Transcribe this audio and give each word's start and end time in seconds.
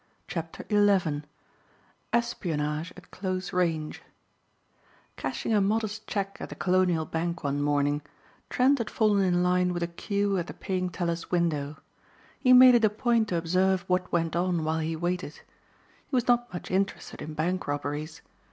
CHAPTER 0.27 0.65
XI 0.69 1.21
ESPIONAGE 2.11 2.91
AT 2.97 3.11
CLOSE 3.11 3.53
RANGE 3.53 4.01
CASHING 5.15 5.53
a 5.53 5.61
modest 5.61 6.07
check 6.07 6.37
at 6.39 6.49
the 6.49 6.55
Colonial 6.55 7.05
bank 7.05 7.43
one 7.43 7.61
morning, 7.61 8.01
Trent 8.49 8.79
had 8.79 8.89
fallen 8.89 9.23
in 9.23 9.43
line 9.43 9.73
with 9.75 9.83
a 9.83 9.87
queue 9.87 10.39
at 10.39 10.47
the 10.47 10.55
paying 10.55 10.89
teller's 10.89 11.29
window. 11.29 11.77
He 12.39 12.51
made 12.51 12.73
it 12.73 12.83
a 12.85 12.89
point 12.89 13.27
to 13.27 13.35
observe 13.37 13.81
what 13.85 14.11
went 14.11 14.35
on 14.35 14.63
while 14.63 14.79
he 14.79 14.95
waited. 14.95 15.39
He 16.07 16.15
was 16.15 16.27
not 16.27 16.51
much 16.51 16.71
interested 16.71 17.21
in 17.21 17.35
bank 17.35 17.67
robberies. 17.67 18.23